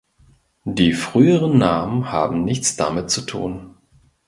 Die 0.65 0.93
früheren 0.93 1.59
Namen 1.59 2.11
haben 2.11 2.43
nichts 2.43 2.75
damit 2.75 3.11
zu 3.11 3.21
tun. 3.21 3.75